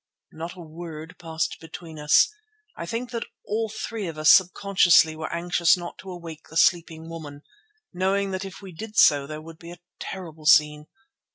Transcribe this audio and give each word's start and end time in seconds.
Not 0.31 0.55
a 0.55 0.61
word 0.61 1.15
passed 1.19 1.57
between 1.59 1.99
us. 1.99 2.27
I 2.75 2.87
think 2.87 3.11
that 3.11 3.27
all 3.45 3.69
three 3.69 4.07
of 4.07 4.17
us 4.17 4.31
subconsciously 4.31 5.15
were 5.15 5.31
anxious 5.31 5.77
not 5.77 5.99
to 5.99 6.09
awake 6.09 6.47
the 6.49 6.57
sleeping 6.57 7.07
woman, 7.07 7.43
knowing 7.93 8.31
that 8.31 8.43
if 8.43 8.63
we 8.63 8.71
did 8.71 8.97
so 8.97 9.27
there 9.27 9.43
would 9.43 9.59
be 9.59 9.71
a 9.73 9.79
terrible 9.99 10.47
scene. 10.47 10.87